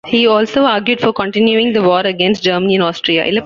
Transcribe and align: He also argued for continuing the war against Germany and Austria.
He 0.07 0.25
also 0.25 0.61
argued 0.63 0.99
for 0.99 1.13
continuing 1.13 1.73
the 1.73 1.83
war 1.83 1.99
against 2.01 2.41
Germany 2.41 2.73
and 2.73 2.83
Austria. 2.83 3.23